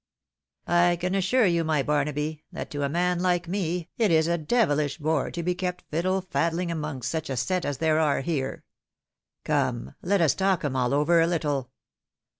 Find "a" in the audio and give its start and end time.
2.81-2.89, 4.27-4.35, 7.29-7.37, 11.21-11.27